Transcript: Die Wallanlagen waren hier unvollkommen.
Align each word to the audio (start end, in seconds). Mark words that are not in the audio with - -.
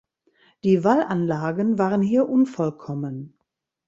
Die 0.63 0.83
Wallanlagen 0.83 1.77
waren 1.77 2.01
hier 2.01 2.27
unvollkommen. 2.27 3.37